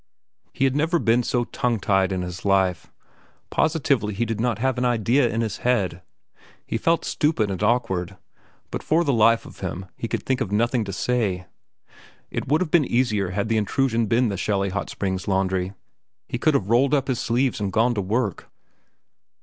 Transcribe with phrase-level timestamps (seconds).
[0.51, 2.91] He had never been so tongue tied in his life.
[3.51, 6.01] Positively he did not have an idea in his head.
[6.65, 8.17] He felt stupid and awkward,
[8.71, 11.45] but for the life of him he could think of nothing to say.
[12.31, 15.73] It would have been easier had the intrusion been the Shelly Hot Springs laundry.
[16.27, 18.49] He could have rolled up his sleeves and gone to work.